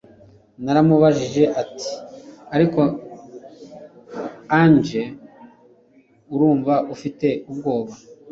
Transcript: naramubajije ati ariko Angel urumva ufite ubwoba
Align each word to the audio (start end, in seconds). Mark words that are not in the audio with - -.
naramubajije 0.63 1.43
ati 1.61 1.89
ariko 2.55 2.81
Angel 4.61 5.09
urumva 6.33 6.73
ufite 6.93 7.27
ubwoba 7.51 7.93